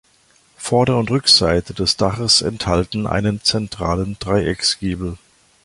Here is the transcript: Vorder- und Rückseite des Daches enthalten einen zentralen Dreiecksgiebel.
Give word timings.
Vorder- 0.57 0.97
und 0.97 1.11
Rückseite 1.11 1.75
des 1.75 1.95
Daches 1.95 2.41
enthalten 2.41 3.05
einen 3.05 3.43
zentralen 3.43 4.17
Dreiecksgiebel. 4.17 5.19